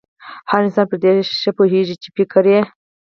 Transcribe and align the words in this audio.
هر 0.51 0.61
انسان 0.65 0.85
پر 0.89 0.97
دې 1.03 1.11
ښه 1.39 1.51
پوهېږي 1.57 1.95
چې 2.01 2.07
فکري 2.15 2.57